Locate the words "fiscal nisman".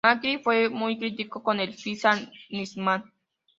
1.75-3.03